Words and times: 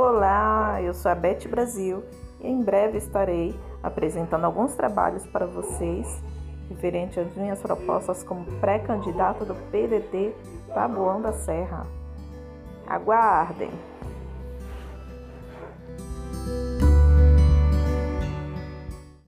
Olá, 0.00 0.80
eu 0.80 0.94
sou 0.94 1.10
a 1.10 1.14
Beth 1.16 1.48
Brasil 1.48 2.04
e 2.40 2.46
em 2.46 2.62
breve 2.62 2.98
estarei 2.98 3.52
apresentando 3.82 4.44
alguns 4.44 4.76
trabalhos 4.76 5.26
para 5.26 5.44
vocês 5.44 6.22
referente 6.68 7.18
às 7.18 7.34
minhas 7.34 7.60
propostas 7.60 8.22
como 8.22 8.44
pré-candidata 8.60 9.44
do 9.44 9.56
PDT 9.72 10.32
Taboão 10.72 11.20
da 11.20 11.32
Serra. 11.32 11.84
Aguardem! 12.86 13.72